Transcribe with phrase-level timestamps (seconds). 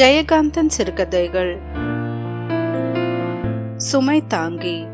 [0.00, 1.58] ஜெயகாந்தன் சிறுகதைகள்.
[3.76, 4.84] சுமை தாங்கி.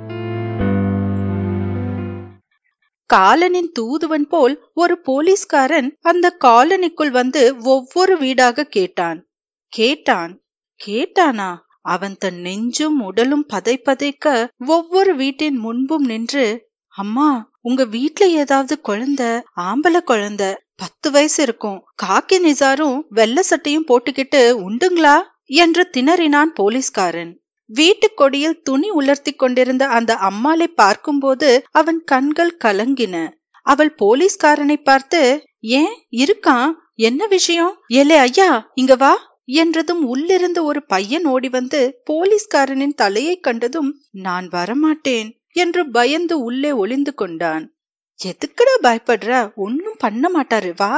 [3.14, 9.26] காலனின் தூதுவன் போல் ஒரு போலீஸ்காரன் அந்த காலனிக்குள் வந்து ஒவ்வொரு வீடாக கேட்டான்.
[9.68, 10.42] கேட்டான்.
[10.86, 11.56] கேட்டானா?
[11.82, 19.26] அவன் தன் நெஞ்சும் உடலும் பதை பதைக்க ஒவ்வொரு வீட்டின் முன்பும் நின்று அம்மா உங்க வீட்ல ஏதாவது குழந்தை?
[19.56, 20.65] ஆம்பளை குழந்தை?
[20.76, 21.84] பத்து வயசு இருக்கும்.
[22.02, 25.22] காக்கி நிசாரும் வெள்ள சட்டையும் போட்டுக்கிட்டு உண்டுங்களா?
[25.44, 27.40] என்று திணறினான் போலீஸ்காரன்.
[27.66, 33.30] வீட்டு கொடியில் துணி உலர்த்தி கொண்டிருந்த அந்த அம்மாளை பார்க்கும்போது அவன் கண்கள் கலங்கின.
[33.62, 36.08] அவள் போலீஸ்காரனை பார்த்து ஏன்?
[36.16, 36.72] இருக்கான்.
[36.94, 37.72] என்ன விஷயம்?
[37.88, 39.34] ஏலே ஐயா இங்க வா.
[39.44, 47.14] என்றதும் உள்ளிருந்து ஒரு பையன் ஓடி வந்து போலீஸ்காரனின் தலையை கண்டதும் நான் வரமாட்டேன் என்று பயந்து உள்ளே ஒளிந்து
[47.14, 47.75] கொண்டான்.
[48.20, 49.30] எதுக்குடா பயப்படுற?
[49.56, 50.92] ஒன்னும் பண்ண மாட்டாரு வா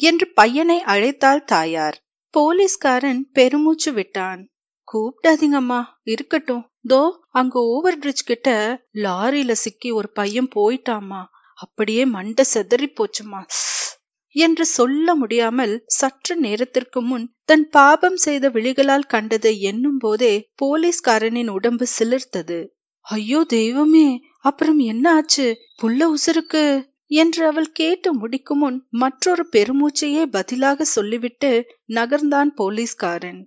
[0.00, 1.96] என்று பையனை அழைத்தாள் தாயார்.
[2.34, 4.42] போலீஸ்காரன் பெருமூச்சு விட்டான்.
[4.88, 6.64] கூப்பிடாதீங்கம்மா இருக்கட்டும்.
[6.88, 8.48] தோ அங்க ஓவர் பிரிட்ஜ் கிட்ட
[8.98, 11.20] லாரியில சிக்கி ஒரு பையன் போயிட்டாமா
[11.58, 13.40] அப்படியே மண்டை செதறி போச்சுமா
[14.36, 21.86] என்று சொல்ல முடியாமல் சற்று நேரத்திற்கு முன் தன் பாபம் செய்த விழிகளால் கண்டதை எண்ணும் போதே போலீஸ்காரனின் உடம்பு
[21.98, 22.58] சிலிர்த்தது.
[23.06, 24.06] ஐயோ தெய்வமே
[24.40, 25.46] அப்புறம் என்ன ஆச்சு?
[25.80, 26.64] புள்ள உசுருக்கு?
[27.14, 31.50] என்று அவள் கேட்டு முடிக்கும் முன் மற்றொரு பெருமூச்சையே பதிலாக சொல்லிவிட்டு
[31.94, 33.40] நகர்ந்தான் போலீஸ்காரன்.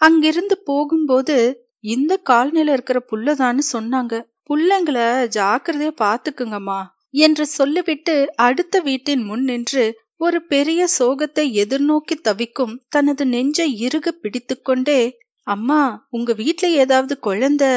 [0.00, 1.36] அங்கிருந்து போகும்போது
[1.84, 4.14] இந்த கால்நில இருக்கிற புள்ளதான்னு சொன்னாங்க.
[4.50, 6.80] புள்ளங்களை ஜாக்கிரதையா பாத்துக்குங்கம்மா
[7.18, 9.84] என்று சொல்லிவிட்டு அடுத்த வீட்டின் முன் நின்று
[10.16, 15.00] ஒரு பெரிய சோகத்தை எதிர்நோக்கி தவிக்கும் தனது நெஞ்சை இறுக பிடித்துக்கொண்டே
[15.46, 17.72] அம்மா உங்க வீட்ல ஏதாவது குழந்தை?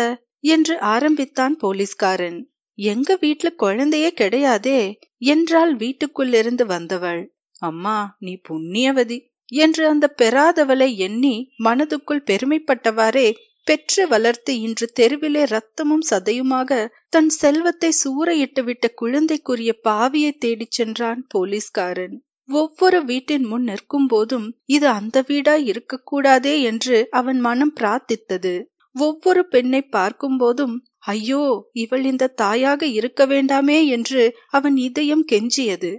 [0.45, 2.39] என்று ஆரம்பித்தான் போலீஸ்காரன்.
[2.77, 4.79] எங்க வீட்ல குழந்தையே கிடையாதே
[5.25, 7.21] என்றால் வீட்டுக்குள்ளிருந்து வந்தவள்.
[7.61, 9.17] அம்மா நீ புண்ணியவதி
[9.59, 13.27] என்று அந்த பெறாதவளை எண்ணி மனதுக்குள் பெருமைப்பட்டவாறே
[13.67, 16.71] பெற்று வளர்த்து இன்று தெருவிலே ரத்தமும் சதையுமாக
[17.09, 22.15] தன் செல்வத்தை சூறையிட்டு விட்ட குழந்தைக்குரிய பாவியை தேடிச் சென்றான் போலீஸ்காரன்.
[22.49, 28.53] ஒவ்வொரு வீட்டின் முன் நிற்கும் போதும் இது அந்த வீடா இருக்கக்கூடாதே என்று அவன் மனம் பிரார்த்தித்தது.
[28.95, 30.75] ஒவ்வொரு பெண்ணை பார்க்கும் போதும்
[31.07, 35.91] ஐயோ இவள் இந்த தாயாக இருக்க வேண்டாமே என்று அவன் இதயம் கெஞ்சியது.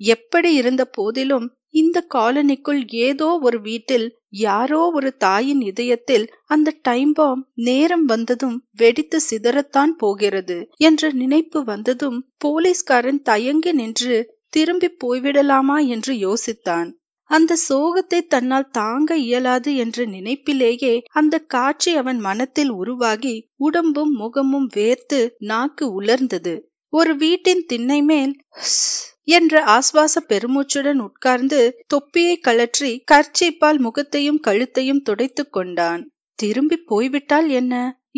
[0.00, 4.06] எப்படி இருந்த போதிலும் இந்த காலனிக்குள் ஏதோ ஒரு வீட்டில்
[4.40, 12.18] யாரோ ஒரு தாயின் இதயத்தில் அந்த டைம் பாம் நேரம் வந்ததும் வெடித்து சிதறத்தான் போகிறது என்ற நினைப்பு வந்ததும்
[12.38, 14.16] போலீஸ்காரன் தயங்கி நின்று
[14.48, 15.78] திரும்பி போய்விடலாமா?
[15.86, 16.88] என்று யோசித்தான்.
[17.30, 25.20] அந்த சோகத்தை தன்னால் தாங்க இயலாது என்ற நினைப்பிலேயே அந்த காட்சி அவன் மனத்தில் உருவாகி உடம்பும் முகமும் வேர்த்து
[25.44, 26.54] நாக்கு உலர்ந்தது.
[26.92, 28.32] ஒரு வீட்டின் திண்ணை மேல்
[29.36, 36.02] என்ற ஆஸ்வாச பெருமூச்சுடன் உட்கார்ந்து தொப்பியை கழற்றி கர்ச்சீப்பால் முகத்தையும் கழுத்தையும் துடைத்து கொண்டான்.
[36.38, 37.74] திரும்பி போய்விட்டால் என்ன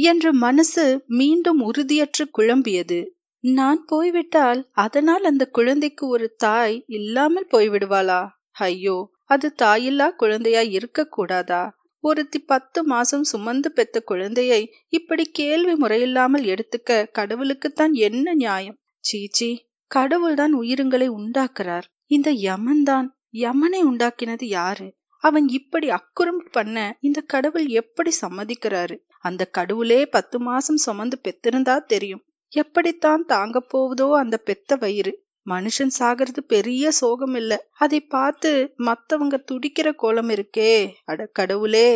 [0.06, 0.84] என்ற மனசு
[1.19, 3.01] மீண்டும் உறுதியற்று குழம்பியது.
[3.45, 8.21] நான் போய்விட்டால் அதனால் அந்த குழந்தைக்கு ஒரு தாய் இல்லாமல் போய்விடுவாளா?
[8.62, 11.62] ஐயோ அது தாயில்லா குழந்தையா இருக்க கூடாதா
[12.05, 18.78] ஒருத்தி பத்து மாசம் சுமந்து பெத்த குழந்தையை இப்படி கேள்வி முறையில்லாமல் எடுத்துக்க கடவுளுக்குத்தான் என்ன நியாயம்?
[19.05, 19.51] சீச்சி
[19.91, 21.87] கடவுள்தான் உயிருங்களை உண்டாக்குறார்.
[22.06, 24.89] இந்த யமன் தான் யமனை உண்டாக்கினது யாரு?
[25.22, 28.97] அவன் இப்படி அக்குறம் பண்ண இந்த கடவுள் எப்படி சம்மதிக்கிறாரு?
[29.19, 32.25] அந்த கடவுளே பத்து மாசம் சுமந்து பெத்திருந்தா தெரியும்.
[32.53, 35.12] எப்படித்தான் தாங்க போவதோ அந்த பெத்த வயிறு.
[35.47, 37.53] மனுஷன் சாகிறது பெரிய சோகம் இல்ல.
[37.78, 40.72] அதை பார்த்து மத்தவங்க துடிக்கிற கோலம் இருக்கே.
[41.04, 41.88] அட கடவுளே.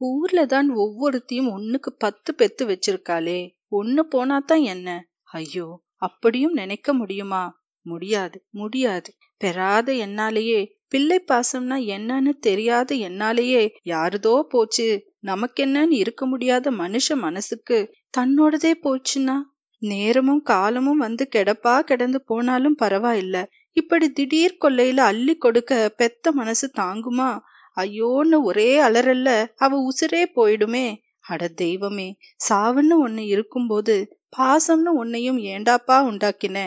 [0.00, 3.40] ஊர்ல தான் ஒவ்வொருத்தையும் ஒண்ணுக்கு பத்து பெத்து வச்சிருக்காளே.
[3.72, 4.88] ஒண்ணு போனாதான் என்ன?
[5.32, 7.42] ஐயோ அப்படியும் நினைக்க முடியுமா?
[7.86, 9.10] முடியாது முடியாது.
[9.36, 14.88] பெறாத என்னாலேயே பிள்ளை பாசம்னா என்னன்னு தெரியாத என்னாலேயே யாருதோ போச்சு.
[15.22, 17.78] நமக்கென்னன்னு இருக்க முடியாத மனுஷ மனசுக்கு
[18.18, 19.36] தன்னோடதே போச்சுன்னா?
[19.82, 23.36] நேரமும் காலமும் வந்து கிடப்பா கிடந்து போனாலும் பரவாயில்ல.
[23.76, 27.30] இப்படி திடீர் கொல்லையில அள்ளி கொடுக்க பெத்த மனசு தாங்குமா?
[27.76, 30.86] ஐயோன்னு ஒரே அலறல்ல அவ உசுரே போயிடுமே.
[31.28, 32.08] அட தெய்வமே
[32.48, 33.94] சாவுன்னு ஒண்ணு இருக்கும்போது
[34.36, 36.58] பாசம்னு உன்னையும் ஏண்டாப்பா உண்டாக்கின.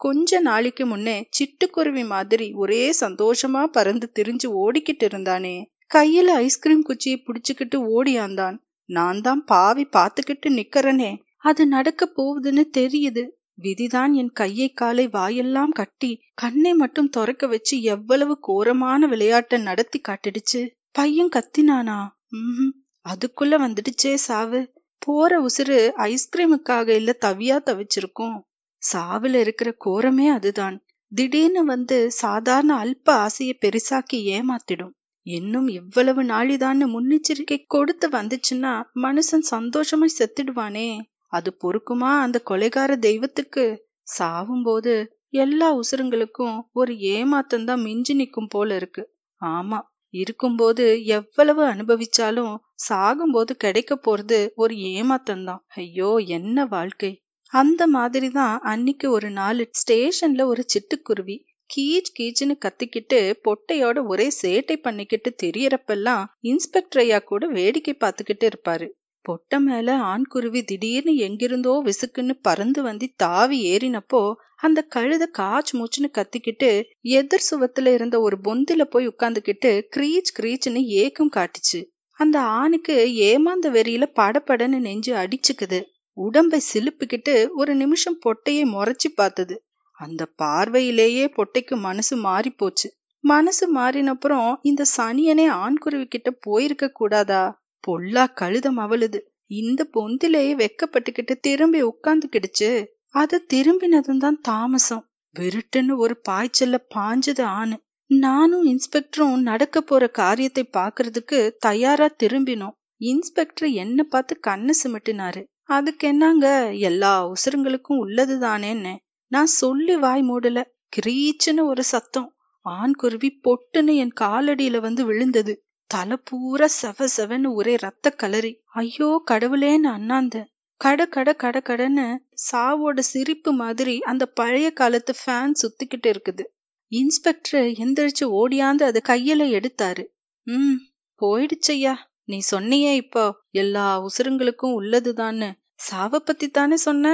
[0.00, 5.56] கொஞ்ச நாளைக்கு முன்னே சிட்டுக்குருவி மாதிரி ஒரே சந்தோஷமா பறந்து திரிஞ்சு ஓடிக்கிட்டு இருந்தானே.
[5.94, 8.56] கையில ஐஸ்கிரீம் குச்சியை புடிச்சுக்கிட்டு ஓடியாந்தான்.
[8.88, 11.10] நான் தான் பாவி பாத்துக்கிட்டு நிக்கிறனே.
[11.46, 13.22] அது நடக்க போகுதுன்னு தெரியுது.
[13.62, 20.62] விதிதான் என் கையை காலை வாயெல்லாம் கட்டி கண்ணை மட்டும் துறக்க வச்சு எவ்வளவு கோரமான விளையாட்டை நடத்தி காட்டிடுச்சு.
[20.90, 21.98] பையன் கத்தினானா?
[22.30, 22.72] உம்
[23.06, 24.60] அதுக்குள்ள வந்துடுச்சே சாவு.
[24.98, 28.36] போற உசுறு ஐஸ்கிரீமுக்காக இல்ல தவியா தவிச்சிருக்கும்.
[28.82, 30.76] சாவுல இருக்கிற கோரமே அதுதான்.
[31.12, 34.94] திடீர்னு வந்து சாதாரண அல்ப ஆசைய பெருசாக்கி ஏமாத்திடும்.
[35.26, 40.88] இன்னும் இவ்வளவு நாளிதான்னு முன்னெச்சரிக்கை கொடுத்து வந்துச்சுன்னா மனுஷன் சந்தோஷமா செத்துடுவானே.
[41.32, 43.64] அது பொறுக்குமா அந்த கொலைகார தெய்வத்துக்கு?
[44.10, 44.92] சாவும்போது
[45.36, 49.02] எல்லா உசுருங்களுக்கும் ஒரு ஏமாத்தம் தான் மிஞ்சி நிக்கும் போல இருக்கு.
[49.42, 49.78] ஆமா
[50.14, 50.84] இருக்கும்போது
[51.16, 52.54] எவ்வளவு அனுபவிச்சாலும்
[52.86, 55.62] சாகும்போது கிடைக்க போறது ஒரு ஏமாத்தம்தான்.
[55.76, 57.12] ஐயோ என்ன வாழ்க்கை.
[57.52, 61.36] அந்த மாதிரிதான் அன்னைக்கு ஒரு நாள் ஸ்டேஷன்ல ஒரு சிட்டுக்குருவி
[61.70, 68.86] கீச் கீச்சுன்னு கத்திக்கிட்டு பொட்டையோட ஒரே சேட்டை பண்ணிக்கிட்டு தெரியறப்பெல்லாம் இன்ஸ்பெக்டர் ஐயா கூட வேடிக்கை பார்த்துக்கிட்டு இருப்பாரு.
[69.26, 74.20] பொட்டை மேல ஆண்குருவி திடீர்னு எங்கிருந்தோ விசுக்குன்னு பறந்து வந்து தாவி ஏறினப்போ
[74.60, 76.70] அந்த கழுத காச் மூச்சுன்னு கத்திக்கிட்டு
[77.14, 81.80] எதிர் சுவத்துல இருந்த ஒரு பொந்தில போய் உட்காந்துக்கிட்டு கிரீச் கிரீச்னு ஏக்கம் காட்டுச்சு.
[82.18, 82.94] அந்த ஆணுக்கு
[83.28, 85.80] ஏமாந்த வெறியில படப்படன்னு நெஞ்சு அடிச்சுக்குது.
[86.16, 89.56] உடம்பை சிலுப்பிக்கிட்டு ஒரு நிமிஷம் பொட்டையை முறைச்சு பார்த்தது.
[89.98, 92.88] அந்த பார்வையிலேயே பொட்டைக்கு மனசு மாறி போச்சு
[93.24, 97.44] மனசு மாறினப்புறம் இந்த சனியனே ஆண்குருவி கிட்ட போயிருக்க கூடாதா?
[97.80, 99.18] பொல்லா கழுதம் அவளுது.
[99.50, 102.70] இந்த பொந்திலேயே வெக்கப்பட்டுக்கிட்டு திரும்பி உட்கார்ந்துக்கிடுச்சு
[103.10, 105.04] அது திரும்பினதும் தான் தாமசம்.
[105.34, 107.76] விருட்டுன்னு ஒரு பாய்ச்சல்ல பாஞ்சது ஆணு.
[108.10, 112.76] நானும் இன்ஸ்பெக்டரும் நடக்க போற காரியத்தை பாக்குறதுக்கு தயாரா திரும்பினோம்.
[113.00, 115.42] இன்ஸ்பெக்டர் என்ன பார்த்து கண்ணு சிமிட்டினாரு.
[115.62, 116.46] அதுக்கு என்னங்க
[116.80, 118.94] எல்லா அவசரங்களுக்கும் உள்ளது தானேன்னு
[119.32, 120.58] நான் சொல்லி வாய் மூடல.
[120.96, 122.28] கிரீச்சுன்னு ஒரு சத்தம்.
[122.66, 125.54] ஆண் குருவி பொட்டுன்னு என் காலடியில வந்து விழுந்தது.
[125.90, 130.36] தலை பூரா செவ செவன்னு ஒரே ரத்த கலரி ஐயோ கடவுளேன்னு அண்ணாந்த.
[130.80, 132.06] கட கட கட கடன்னு
[132.50, 136.44] சாவோட சிரிப்பு மாதிரி அந்த பழைய காலத்து ஃபேன் சுத்திக்கிட்டு இருக்குது.
[136.92, 140.04] இன்ஸ்பெக்டர் எந்திரிச்சு ஓடியாந்து அதை கையில எடுத்தாரு.
[140.46, 140.76] ம்
[141.20, 141.94] போயிடுச்சையா
[142.24, 143.24] நீ சொன்னியே இப்போ.
[143.52, 145.50] எல்லா உசுருங்களுக்கும் உள்ளதுதான்னு.
[145.80, 147.06] சாவ பத்தி தானே சொன்ன?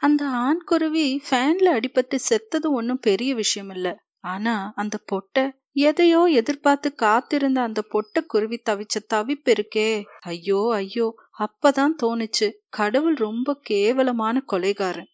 [0.00, 3.88] அந்த ஆண் குருவி ஃபேன்ல அடிபட்டு செத்தது ஒன்னும் பெரிய விஷயம் இல்ல.
[4.24, 5.44] ஆனா அந்த பொட்டை
[5.76, 9.90] எதையோ எதிர்பார்த்து காத்திருந்த அந்த பொட்ட குருவி தவிச்ச தவிப்பு இருக்கே
[10.26, 11.06] ஐயோ ஐயோ
[11.38, 12.46] அப்பதான் தோணுச்சு.
[12.70, 15.08] கடவுள் ரொம்ப கேவலமான கொலைகாரன்.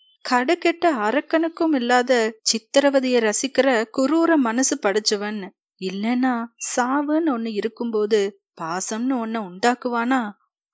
[0.60, 2.12] கெட்ட அரக்கனுக்கும் இல்லாத
[2.50, 3.66] சித்திரவதைய ரசிக்கிற
[3.98, 5.48] குரூர மனசு படைச்சவன்னு
[5.80, 6.34] இல்லனா
[6.74, 8.20] சாவுன்னு ஒண்ணு இருக்கும்போது
[8.60, 10.20] பாசம்னு ஒன்ன உண்டாக்குவானா?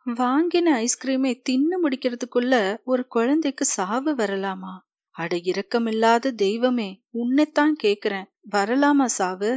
[0.06, 4.74] வாங்கின ஐஸ்கிரீமை தின்னு முடிக்கிறதுக்குள்ள ஒரு குழந்தைக்கு சாவு வரலாமா?
[5.16, 8.28] அட இரக்கமில்லாத தெய்வமே உன்னைத்தான் கேக்குறேன்.
[8.46, 9.52] வரலாமா சாவு?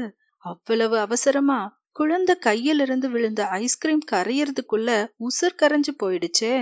[0.45, 1.59] அவ்வளவு அவசரமா?
[1.91, 4.89] குழந்தை கையிலிருந்து விழுந்த ஐஸ்கிரீம் கரையறதுக்குள்ள
[5.19, 6.55] உசுர் கரைஞ்சு போயிடுச்சே.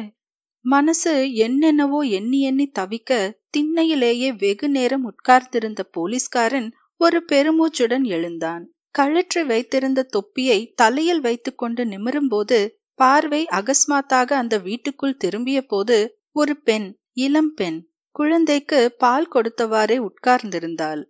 [0.66, 3.12] மனசு என்னென்னவோ எண்ணி எண்ணி தவிக்க
[3.58, 6.70] திண்ணையிலேயே வெகு நேரம் உட்கார்ந்திருந்த போலீஸ்காரன்
[7.02, 8.64] ஒரு பெருமூச்சுடன் எழுந்தான்.
[8.96, 12.60] கழற்றி வைத்திருந்த தொப்பியை தலையில் வைத்துக்கொண்டு நிமிரும்போது
[13.00, 15.98] பார்வை அகஸ்மாத்தாக அந்த வீட்டுக்குள் திரும்பிய போது
[16.32, 16.88] ஒரு பெண்
[17.18, 17.80] இளம் பெண்
[18.16, 21.02] குழந்தைக்கு பால் கொடுத்தவாறே உட்கார்ந்திருந்தாள்.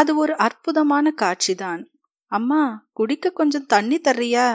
[0.00, 1.82] அது ஒரு அற்புதமான காட்சிதான்.
[2.32, 2.62] அம்மா
[2.92, 4.48] குடிக்க கொஞ்சம் தண்ணி தர்றியா?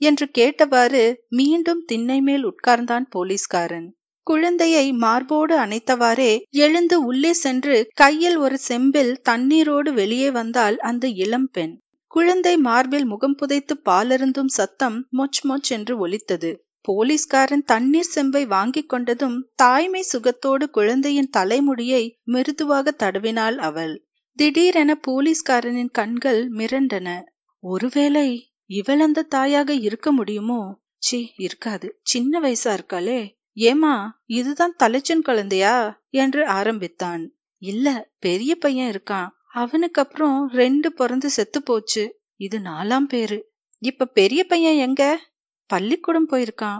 [0.00, 3.88] என்று கேட்டவாறு மீண்டும் திண்ணை மேல் உட்கார்ந்தான் போலீஸ்காரன்.
[4.26, 11.74] குழந்தையை மார்போடு அணைத்தவாறே எழுந்து உள்ளே சென்று கையில் ஒரு செம்பில் தண்ணீரோடு வெளியே வந்தால் அந்த இளம் பெண்.
[12.10, 16.50] குழந்தை மார்பில் முகம் புதைத்து பாலருந்தும் சத்தம் மொச் மொச் என்று ஒலித்தது.
[16.80, 23.94] போலீஸ்காரன் தண்ணீர் செம்பை வாங்கிக் கொண்டதும் தாய்மை சுகத்தோடு குழந்தையின் தலைமுடியை மிருதுவாக தடவினாள் அவள்.
[24.40, 27.22] திடீரென போலீஸ்காரனின் கண்கள் மிரண்டன.
[27.60, 30.80] ஒருவேளை இவள் அந்த தாயாக இருக்க முடியுமோ?
[30.96, 32.00] சி இருக்காது.
[32.02, 33.38] சின்ன வயசா இருக்காளே.
[33.54, 36.02] ஏமா இதுதான் தலைச்சன் குழந்தையா?
[36.10, 37.34] என்று ஆரம்பித்தான்.
[37.58, 39.28] இல்ல பெரிய பையன் இருக்கான்.
[39.52, 42.20] அவனுக்கு அப்புறம் ரெண்டு பிறந்து செத்து போச்சு.
[42.36, 43.52] இது நாலாம் பேரு.
[43.78, 45.30] இப்ப பெரிய பையன் எங்க?
[45.66, 46.78] பள்ளிக்கூடம் போயிருக்கான்.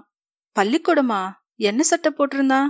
[0.60, 1.32] பள்ளிக்கூடமா?
[1.54, 2.66] என்ன சட்டை போட்டிருந்தான்?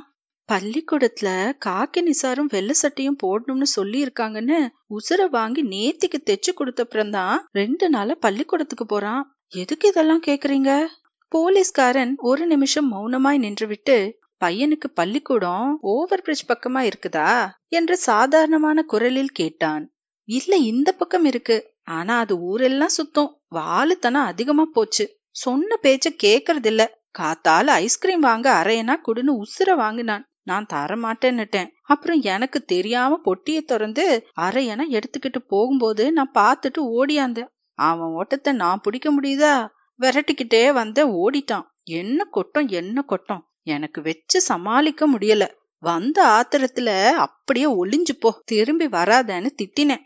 [0.51, 8.15] பள்ளிக்கூடத்துல காக்கி நிசாரும் வெள்ள சட்டையும் போடணும்னு சொல்லி இருக்காங்கன்னு உசுர வாங்கி நேத்திக்கு தைச்சு கொடுத்தப்புறம்தான் ரெண்டு நாளா
[8.21, 9.37] பள்ளிக்கூடத்துக்கு போறான்.
[9.49, 10.87] எதுக்கு இதெல்லாம் கேக்குறீங்க?
[11.29, 14.13] போலீஸ்காரன் ஒரு நிமிஷம் மௌனமாய் நின்றுவிட்டு
[14.45, 17.51] பையனுக்கு பள்ளிக்கூடம் ஓவர் பிரிட்ஜ் பக்கமா இருக்குதா?
[17.69, 19.93] என்று சாதாரணமான குரலில் கேட்டான்.
[20.25, 21.73] இல்ல இந்த பக்கம் இருக்கு.
[21.83, 23.41] ஆனா அது ஊரெல்லாம் சுத்தம்.
[23.55, 25.19] வாலுத்தனம் அதிகமா போச்சு.
[25.31, 26.87] சொன்ன பேச்ச கேக்குறதில்ல.
[27.19, 30.25] காத்தால ஐஸ்கிரீம் வாங்க அரையனா குடுன்னு உசுர வாங்கினான்.
[30.43, 37.51] நான் தர மாட்டேன்னுட்டேன் அப்புறம் எனக்கு தெரியாம பொட்டியை திறந்து அரையனை எடுத்துக்கிட்டு போகும்போது நான் பார்த்துட்டு ஓடியாந்தேன்.
[37.75, 39.67] அவன் ஓட்டத்தை நான் பிடிக்க முடியுதா?
[40.01, 41.67] விரட்டிக்கிட்டே வந்த ஓடிட்டான்.
[41.83, 43.43] என்ன கொட்டம் என்ன கொட்டம்?
[43.63, 45.47] எனக்கு வச்சு சமாளிக்க முடியல.
[45.79, 48.31] வந்த ஆத்திரத்துல அப்படியே ஒளிஞ்சு போ.
[48.45, 50.05] திரும்பி வராதன்னு திட்டினேன்.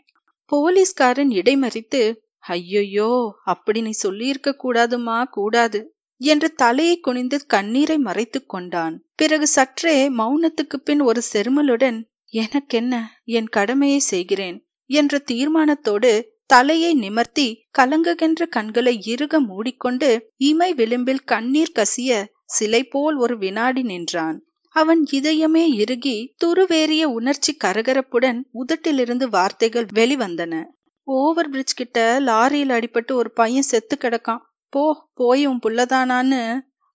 [0.51, 2.01] போலீஸ்காரன் இடைமறித்து
[2.49, 5.94] ஐயோயோ அப்படி நீ சொல்லியிருக்க கூடாதுமா கூடாது.
[6.21, 8.95] என்று தலையை குனிந்து கண்ணீரை மறைத்து கொண்டான்.
[9.15, 11.99] பிறகு சற்றே மௌனத்துக்கு பின் ஒரு செருமலுடன்
[12.33, 12.93] எனக்கென்ன?
[13.23, 14.57] என் கடமையை செய்கிறேன்
[14.89, 16.11] என்ற தீர்மானத்தோடு
[16.45, 24.37] தலையை நிமர்த்தி கலங்குகின்ற கண்களை இறுக மூடிக்கொண்டு இமை விளிம்பில் கண்ணீர் கசிய சிலை போல் ஒரு வினாடி நின்றான்.
[24.75, 30.63] அவன் இதயமே இறுகி துருவேறிய உணர்ச்சி கரகரப்புடன் உதட்டிலிருந்து வார்த்தைகள் வெளிவந்தன.
[31.07, 34.43] ஓவர் பிரிட்ஜ் கிட்ட லாரியில் அடிபட்டு ஒரு பையன் செத்து கிடக்கான்.
[34.73, 36.41] போ போய் உன் புள்ளதானான்னு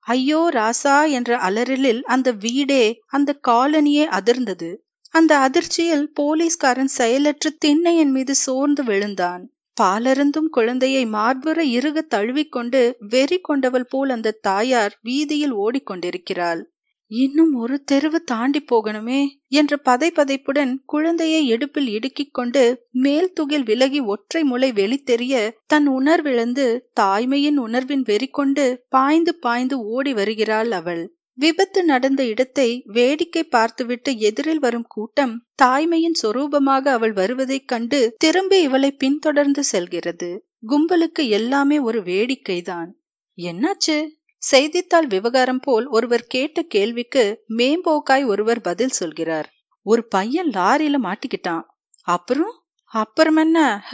[0.07, 4.71] ஐயோ ராசா என்ற அலறலில் அந்த வீடே அந்த காலனியே அதிர்ந்தது.
[5.15, 9.43] அந்த அதிர்ச்சியில் போலீஸ்காரன் செயலற்று திண்ணையின் மீது சோர்ந்து விழுந்தான்.
[9.77, 16.62] பாலருந்தும் குழந்தையை மார்புற இறுக தழுவிக்கொண்டு வெறி கொண்டவள் போல் அந்த தாயார் வீதியில் ஓடிக்கொண்டிருக்கிறாள்.
[17.11, 19.21] இன்னும் ஒரு தெருவு தாண்டி போகணுமே
[19.52, 25.35] என்ற பதை பதைப்புடன் குழந்தையை இடுப்பில் இடுக்கிக் கொண்டு மேல் துகில் விலகி ஒற்றை முளை வெளித்தெரிய
[25.67, 26.67] தன் உணர்விழந்து
[27.00, 31.02] தாய்மையின் உணர்வின் வெறி கொண்டு பாய்ந்து பாய்ந்து ஓடி வருகிறாள் அவள்.
[31.38, 38.90] விபத்து நடந்த இடத்தை வேடிக்கை பார்த்துவிட்டு எதிரில் வரும் கூட்டம் தாய்மையின் சொரூபமாக அவள் வருவதைக் கண்டு திரும்பி இவளை
[38.93, 40.31] பின்தொடர்ந்து செல்கிறது.
[40.69, 42.90] கும்பலுக்கு எல்லாமே ஒரு வேடிக்கைதான்.
[43.38, 43.99] என்னாச்சு?
[44.40, 47.25] செய்தித்தாள் விவகாரம் போல் ஒருவர் கேட்ட கேள்விக்கு
[47.56, 49.49] மேம்போக்காய் ஒருவர் பதில் சொல்கிறார்.
[49.87, 51.62] ஒரு பையன் லாரியில மாட்டிக்கிட்டான்.
[52.06, 52.54] அப்புறம்?
[52.92, 53.85] அப்புறம் என்ன?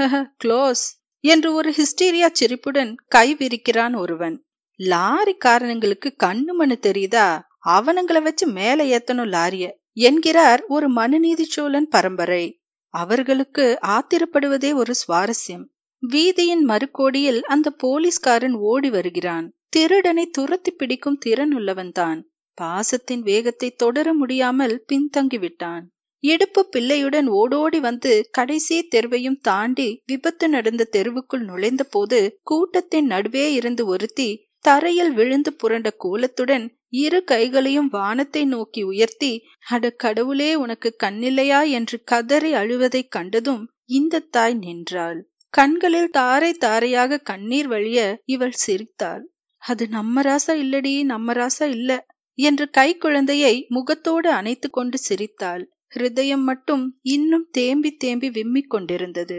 [0.45, 0.85] க்ளோஸ்
[1.25, 4.37] என்று ஒரு ஹிஸ்டீரியா சிரிப்புடன் கை விரிக்கிறான் ஒருவன்.
[5.45, 7.41] காரணங்களுக்கு கண்ணு மண்ணு தெரியுதா?
[7.67, 12.45] அவனுங்களை வச்சு மேல ஏத்தணும் லாரிய என்கிறார் ஒரு மனுநீதி சோழன் பரம்பரை.
[12.95, 15.65] அவர்களுக்கு ஆத்திரப்படுவதே ஒரு சுவாரஸ்யம்.
[16.03, 19.47] வீதியின் மறுக்கோடியில் அந்த போலீஸ்காரன் ஓடி வருகிறான்.
[19.73, 22.21] திருடனை துரத்தி பிடிக்கும் திறன் உள்ளவன்தான்.
[22.59, 25.85] பாசத்தின் வேகத்தை தொடர முடியாமல் பின்தங்கிவிட்டான்.
[26.25, 33.87] இடுப்பு பிள்ளையுடன் ஓடோடி வந்து கடைசி தெருவையும் தாண்டி விபத்து நடந்த தெருவுக்குள் நுழைந்த போது கூட்டத்தின் நடுவே இருந்து
[33.87, 34.29] ஒருத்தி
[34.65, 36.65] தரையில் விழுந்து புரண்ட கோலத்துடன்
[36.97, 39.33] இரு கைகளையும் வானத்தை நோக்கி உயர்த்தி
[39.67, 41.61] அட கடவுளே உனக்கு கண்ணில்லையா?
[41.71, 45.21] என்று கதறி அழுவதைக் கண்டதும் இந்த தாய் நின்றாள்.
[45.55, 49.25] கண்களில் தாரை தாரையாக கண்ணீர் வழிய இவள் சிரித்தாள்.
[49.67, 51.93] அது நம்ம ராசா இல்லடி நம்ம ராசா இல்ல
[52.39, 55.63] என்று கை குழந்தையை முகத்தோடு அணைத்து கொண்டு சிரித்தாள்.
[55.95, 59.39] ஹிருதயம் மட்டும் இன்னும் தேம்பி தேம்பி விம்மிக் கொண்டிருந்தது.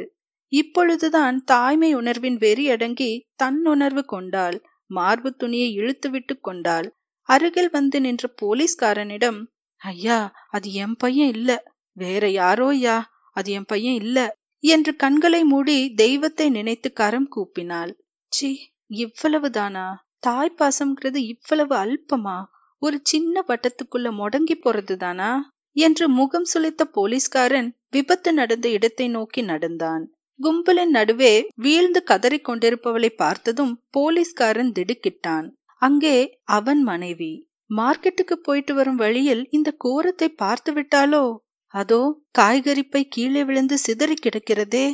[0.51, 3.11] இப்பொழுதுதான் தாய்மை உணர்வின் வெறி அடங்கி
[3.43, 4.57] தன்னுணர்வு கொண்டாள்.
[4.89, 6.87] மார்பு துணியை இழுத்துவிட்டு கொண்டாள்.
[7.29, 9.39] அருகில் வந்து நின்ற போலீஸ்காரனிடம்
[9.81, 10.19] ஐயா
[10.49, 11.51] அது என் பையன் இல்ல.
[11.97, 12.97] வேற யாரோ ஐயா
[13.31, 14.19] அது என் பையன் இல்ல
[14.63, 17.91] என்று கண்களை மூடி தெய்வத்தை நினைத்து கரம் கூப்பினாள்.
[18.31, 18.49] சி
[18.97, 19.87] இவ்வளவுதானா?
[20.27, 22.37] தாய்ப்பாசம்ங்கிறது இவ்வளவு அல்பமா?
[22.81, 25.31] ஒரு சின்ன வட்டத்துக்குள்ள முடங்கி போறதுதானா?
[25.75, 30.03] என்று முகம் சுளித்த போலீஸ்காரன் விபத்து நடந்த இடத்தை நோக்கி நடந்தான்.
[30.39, 35.47] கும்பலின் நடுவே வீழ்ந்து கதறிக் கொண்டிருப்பவளை பார்த்ததும் போலீஸ்காரன் திடுக்கிட்டான்.
[35.81, 36.17] அங்கே
[36.57, 37.31] அவன் மனைவி.
[37.69, 41.25] மார்க்கெட்டுக்கு போயிட்டு வரும் வழியில் இந்த கோரத்தை பார்த்து விட்டாலோ
[41.73, 42.01] அதோ
[42.39, 44.85] காய்கறிப்பை கீழே விழுந்து சிதறி கிடக்கிறதே.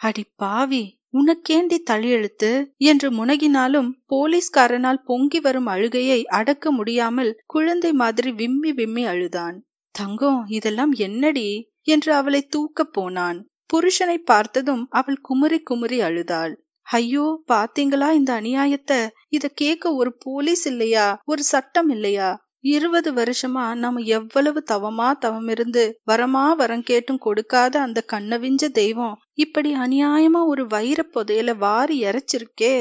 [0.00, 0.84] அடி பாவி.
[1.14, 2.50] உனக்கேண்டி தழியெழுத்து
[2.84, 9.56] என்று முனகினாலும் போலீஸ்காரனால் பொங்கி வரும் அழுகையை அடக்க முடியாமல் குழந்தை மாதிரி விம்மி விம்மி அழுதான்.
[9.94, 11.48] தங்கம் இதெல்லாம் என்னடி?
[11.84, 13.38] என்று அவளை தூக்கப் போனான்.
[13.70, 16.54] புருஷனை பார்த்ததும் அவள் குமுறி குமுறி அழுதாள்.
[16.86, 19.00] ஐயோ பாத்தீங்களா இந்த அநியாயத்தை?
[19.28, 21.06] இத கேட்க ஒரு போலீஸ் இல்லையா?
[21.24, 22.30] ஒரு சட்டம் இல்லையா?
[22.64, 29.70] இருபது வருஷமா நாம எவ்வளவு தவமா தவம் இருந்து வரமா வரம் கேட்டும் கொடுக்காத அந்த கண்ணவிஞ்ச தெய்வம் இப்படி
[29.74, 32.76] அநியாயமா ஒரு வைர புதையல வாரி இறைச்சிருக்கே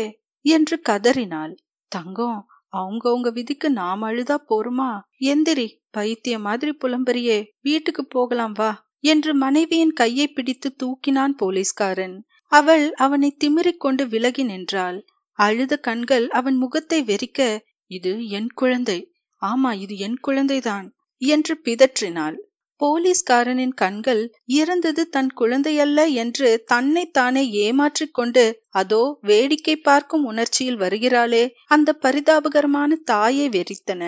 [0.45, 1.53] என்று கதறினாள்.
[1.91, 2.39] தங்கம்
[2.73, 4.91] அவங்கவுங்க விதிக்கு நாம் அழுதா போருமா?
[5.25, 8.71] எந்திரி பைத்திய மாதிரி புலம்பெரியே வீட்டுக்கு போகலாம் வா
[9.03, 12.15] என்று மனைவியின் கையை பிடித்து தூக்கினான் போலீஸ்காரன்.
[12.51, 14.99] அவள் அவனை திமிரிக் கொண்டு விலகி நின்றாள்.
[15.39, 17.41] அழுத கண்கள் அவன் முகத்தை வெறிக்க
[17.91, 18.97] இது என் குழந்தை
[19.41, 20.87] ஆமா இது என் குழந்தைதான்
[21.21, 22.37] என்று பிதற்றினாள்.
[22.81, 24.21] போலீஸ்காரனின் கண்கள்
[24.53, 32.97] இறந்தது தன் குழந்தையல்ல என்று தன்னைத்தானே தானே ஏமாற்றிக் கொண்டு அதோ வேடிக்கை பார்க்கும் உணர்ச்சியில் வருகிறாளே அந்த பரிதாபகரமான
[33.03, 34.03] தாயை வெறித்தன.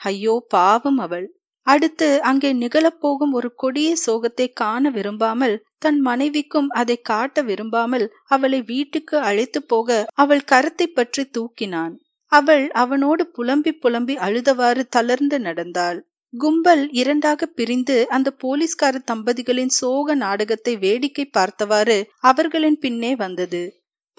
[0.00, 1.26] ஐயோ பாவம் அவள்.
[1.66, 9.16] அடுத்து அங்கே நிகழப்போகும் ஒரு கொடிய சோகத்தை காண விரும்பாமல் தன் மனைவிக்கும் அதை காட்ட விரும்பாமல் அவளை வீட்டுக்கு
[9.20, 11.94] அழைத்து போக அவள் கரத்தை பற்றி தூக்கினான்.
[12.34, 15.98] அவள் அவனோடு புலம்பி புலம்பி அழுதவாறு தளர்ந்து நடந்தாள்.
[16.32, 23.62] கும்பல் இரண்டாக பிரிந்து அந்த போலீஸ்கார தம்பதிகளின் சோக நாடகத்தை வேடிக்கை பார்த்தவாறு அவர்களின் பின்னே வந்தது.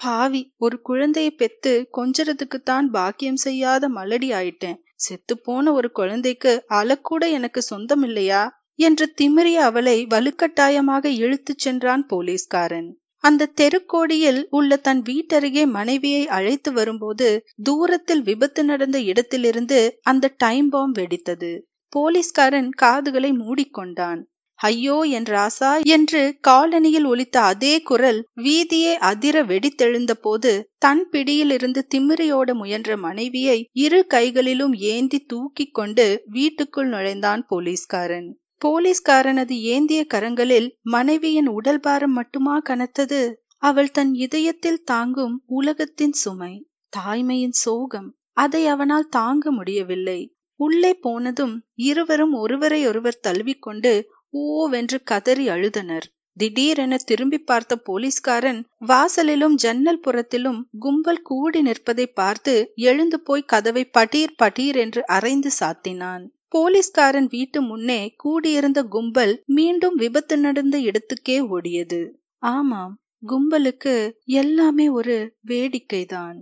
[0.00, 4.78] பாவி ஒரு குழந்தையை பெத்து கொஞ்சறதுக்குத்தான் பாக்கியம் செய்யாத மலடி ஆயிட்டேன்.
[5.06, 8.42] செத்துப்போன ஒரு குழந்தைக்கு அலக்கூட எனக்கு சொந்தமில்லையா?
[8.78, 12.88] என்று திமிரிய அவளை வலுக்கட்டாயமாக இழுத்துச் சென்றான் போலீஸ்காரன்.
[13.26, 17.28] அந்த தெருக்கோடியில் உள்ள தன் வீட்டருகே மனைவியை அழைத்து வரும்போது
[17.62, 21.52] தூரத்தில் விபத்து நடந்த இடத்திலிருந்து அந்த டைம் பாம் வெடித்தது.
[21.92, 24.20] போலீஸ்காரன் காதுகளை மூடிக்கொண்டான்.
[24.58, 32.50] ஐயோ என் ராசா என்று காலனியில் ஒலித்த அதே குரல் வீதியே அதிர வெடித்தெழுந்த போது தன் பிடியிலிருந்து திமிரியோட
[32.54, 38.28] முயன்ற மனைவியை இரு கைகளிலும் ஏந்தி தூக்கிக் கொண்டு வீட்டுக்குள் நுழைந்தான் போலீஸ்காரன்.
[38.62, 43.20] போலீஸ்காரனது ஏந்திய கரங்களில் மனைவியின் உடல் பாரம் மட்டுமா கனத்தது?
[43.58, 46.54] அவள் தன் இதயத்தில் தாங்கும் உலகத்தின் சுமை
[46.92, 50.20] தாய்மையின் சோகம் அதை அவனால் தாங்க முடியவில்லை.
[50.60, 53.92] உள்ளே போனதும் இருவரும் ஒருவரை ஒருவர் தழுவிக்கொண்டு
[54.34, 56.06] ஓவென்று கதறி அழுதனர்.
[56.36, 64.36] திடீரென திரும்பி பார்த்த போலீஸ்காரன் வாசலிலும் ஜன்னல் புறத்திலும் கும்பல் கூடி நிற்பதை பார்த்து எழுந்து போய் கதவை படீர்
[64.42, 66.24] படீர் என்று அரைந்து சாத்தினான்.
[66.48, 72.00] போலீஸ்காரன் வீட்டு முன்னே கூடியிருந்த கும்பல் மீண்டும் விபத்து நடந்த இடத்துக்கே ஓடியது.
[72.38, 72.92] ஆமாம்
[73.26, 76.38] கும்பலுக்கு எல்லாமே ஒரு வேடிக்கைதான்.